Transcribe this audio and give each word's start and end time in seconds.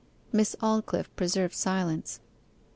Miss 0.31 0.55
Aldclyffe 0.63 1.15
preserved 1.15 1.53
silence. 1.53 2.19